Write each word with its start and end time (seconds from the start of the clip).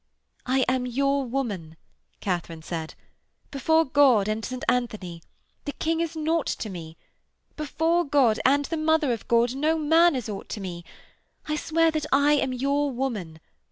'I 0.47 0.65
am 0.67 0.87
your 0.87 1.23
woman,' 1.25 1.77
Katharine 2.21 2.63
said. 2.63 2.95
'Before 3.51 3.85
God 3.85 4.27
and 4.27 4.43
St 4.43 4.63
Anthony, 4.67 5.21
the 5.65 5.73
King 5.73 5.99
is 6.01 6.15
naught 6.15 6.47
to 6.47 6.71
me! 6.71 6.97
Before 7.55 8.03
God 8.03 8.39
and 8.43 8.65
the 8.65 8.77
Mother 8.77 9.13
of 9.13 9.27
God, 9.27 9.53
no 9.53 9.77
man 9.77 10.15
is 10.15 10.27
aught 10.27 10.49
to 10.49 10.59
me! 10.59 10.83
I 11.47 11.55
swear 11.55 11.91
that 11.91 12.07
I 12.11 12.33
am 12.33 12.51
your 12.51 12.89
woman. 12.89 13.39